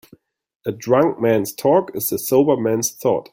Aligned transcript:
A 0.65 0.71
drunk 0.71 1.19
man's 1.21 1.53
talk 1.53 1.95
is 1.95 2.11
a 2.11 2.17
sober 2.17 2.57
man's 2.57 2.91
thought. 2.91 3.29